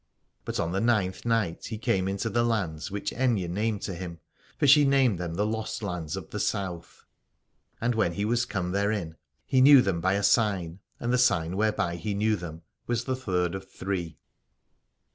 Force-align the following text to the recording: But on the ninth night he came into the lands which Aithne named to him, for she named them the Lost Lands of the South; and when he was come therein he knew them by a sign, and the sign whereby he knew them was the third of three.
But 0.45 0.59
on 0.59 0.71
the 0.71 0.81
ninth 0.81 1.27
night 1.27 1.65
he 1.65 1.77
came 1.77 2.07
into 2.07 2.27
the 2.27 2.43
lands 2.43 2.89
which 2.89 3.11
Aithne 3.11 3.47
named 3.51 3.83
to 3.83 3.93
him, 3.93 4.19
for 4.57 4.65
she 4.65 4.83
named 4.83 5.19
them 5.19 5.35
the 5.35 5.45
Lost 5.45 5.83
Lands 5.83 6.15
of 6.17 6.31
the 6.31 6.39
South; 6.39 7.05
and 7.79 7.93
when 7.93 8.13
he 8.13 8.25
was 8.25 8.43
come 8.45 8.71
therein 8.71 9.15
he 9.45 9.61
knew 9.61 9.79
them 9.83 10.01
by 10.01 10.13
a 10.13 10.23
sign, 10.23 10.79
and 10.99 11.13
the 11.13 11.19
sign 11.19 11.55
whereby 11.55 11.97
he 11.97 12.15
knew 12.15 12.35
them 12.35 12.63
was 12.87 13.03
the 13.03 13.15
third 13.15 13.53
of 13.53 13.69
three. 13.69 14.17